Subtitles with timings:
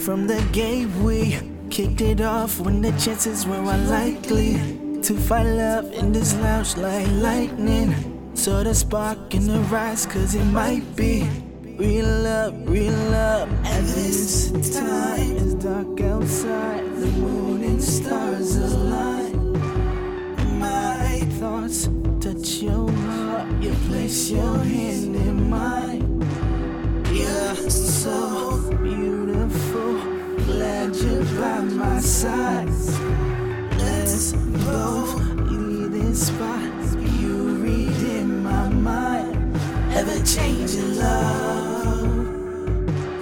[0.00, 1.38] from the gate, we
[1.70, 4.54] kicked it off when the chances were unlikely
[5.02, 7.94] to find love in this lounge like lightning.
[8.34, 11.28] Saw the spark in the rise, cause it might be
[11.76, 13.50] real love, real love.
[13.64, 19.52] At this time, it's dark outside, the moon and stars align.
[20.58, 21.88] My thoughts
[22.20, 26.04] touch your heart, you place your hand in mine.
[27.12, 29.47] You're so beautiful,
[31.04, 32.68] by my side.
[33.78, 35.14] Let's both
[35.50, 36.72] leave this spot.
[37.20, 39.56] You read in my mind,
[39.92, 42.04] ever changing love.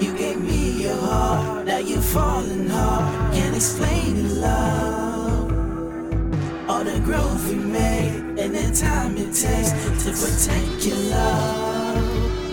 [0.03, 3.35] You gave me your heart, now you're falling hard.
[3.35, 5.51] Can't explain the love.
[6.71, 9.73] All the growth we made and the time it takes
[10.05, 12.46] to protect your love.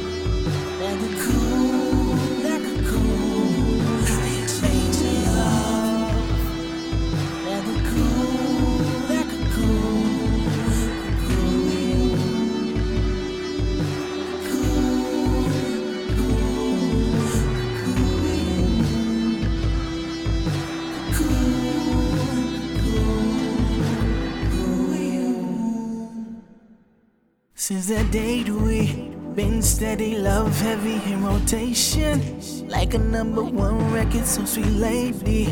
[27.63, 28.91] Since that date we
[29.35, 32.19] been steady, love heavy in rotation.
[32.67, 35.45] Like a number one record, so sweet lady.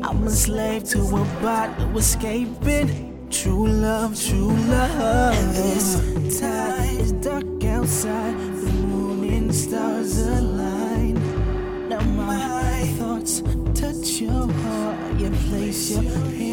[0.00, 3.26] I'm a slave to a bottle, escaping.
[3.30, 5.34] True love, true love.
[5.34, 11.14] And this time it's dark outside, the moon and stars align.
[11.88, 13.42] Now my thoughts
[13.74, 16.45] touch your heart, you place your hand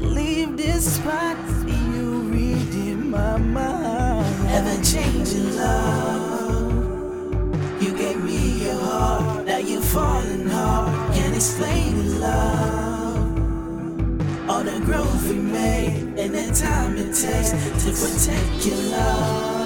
[0.00, 1.36] Leave this spot.
[1.66, 4.48] You read in my mind.
[4.48, 6.72] Ever changing love.
[7.82, 9.46] You gave me your heart.
[9.46, 11.14] Now you're falling hard.
[11.14, 13.40] Can't explain the love.
[14.50, 17.50] All the growth we made and the time it takes
[17.84, 19.59] to protect your love.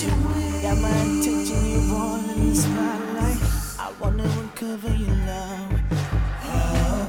[0.00, 0.62] Your wings.
[0.62, 3.40] Got my attention, you all in the spotlight.
[3.80, 5.72] I wanna uncover your love.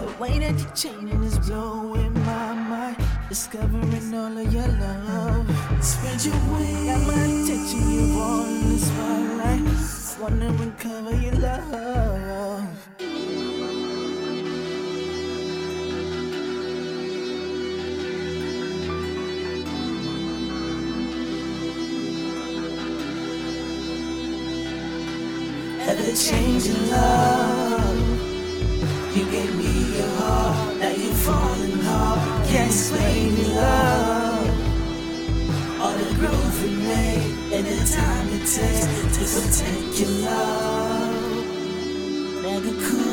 [0.01, 0.73] The way that you're
[1.23, 1.37] is
[2.25, 2.97] my mind.
[3.29, 5.45] Discovering all of your love.
[5.83, 6.85] Spread your wings.
[6.87, 9.63] Got my attention, you all in the spotlight.
[10.19, 12.48] Wanna uncover your love.
[25.89, 27.97] Ever changing love.
[29.15, 32.47] You gave me your heart, now you're falling hard.
[32.47, 34.49] Can't explain your love.
[35.81, 38.85] All the growth we made and the time it takes
[39.15, 41.45] to protect your love.
[42.43, 43.08] Like a cool.